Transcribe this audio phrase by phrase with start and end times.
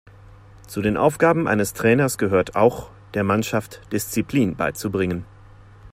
[0.65, 5.25] Zu den Aufgaben eines Trainers gehört auch, der Mannschaft Disziplin beizubringen.